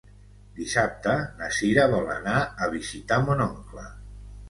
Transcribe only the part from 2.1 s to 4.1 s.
anar a visitar mon oncle.